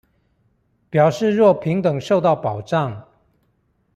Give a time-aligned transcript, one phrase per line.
[0.89, 3.07] 表示若平等受到保障